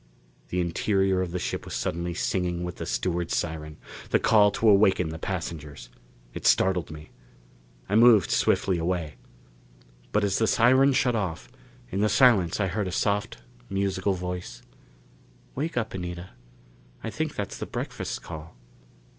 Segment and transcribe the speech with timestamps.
[0.49, 3.77] The interior of the ship was suddenly singing with the steward's siren
[4.09, 5.89] the call to awaken the passengers.
[6.33, 7.11] It startled me.
[7.87, 9.17] I moved swiftly away.
[10.11, 11.49] But as the siren shut off,
[11.91, 14.63] in the silence I heard a soft, musical voice:
[15.53, 16.31] "Wake up, Anita,
[17.03, 18.55] I think that's the breakfast call."